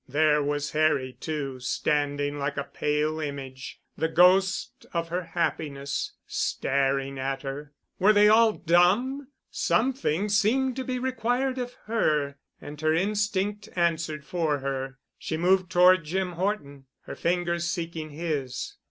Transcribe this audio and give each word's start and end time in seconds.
There 0.09 0.41
was 0.41 0.71
Harry 0.71 1.13
too, 1.19 1.59
standing 1.59 2.39
like 2.39 2.57
a 2.57 2.63
pale 2.63 3.19
image, 3.19 3.79
the 3.95 4.07
ghost 4.07 4.87
of 4.95 5.09
her 5.09 5.21
happiness—staring 5.21 7.19
at 7.19 7.43
her. 7.43 7.73
Were 7.99 8.11
they 8.11 8.27
all 8.27 8.53
dumb? 8.53 9.27
Something 9.51 10.27
seemed 10.27 10.75
to 10.77 10.83
be 10.83 10.97
required 10.97 11.59
of 11.59 11.75
her 11.85 12.39
and 12.59 12.81
her 12.81 12.95
instinct 12.95 13.69
answered 13.75 14.25
for 14.25 14.57
her. 14.57 14.97
She 15.19 15.37
moved 15.37 15.69
toward 15.71 16.03
Jim 16.03 16.31
Horton, 16.31 16.87
her 17.01 17.13
fingers 17.15 17.65
seeking 17.69 18.09
his. 18.09 18.77